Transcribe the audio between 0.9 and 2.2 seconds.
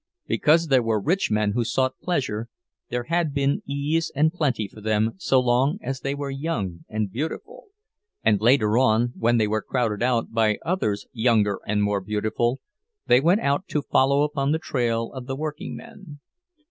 rich men who sought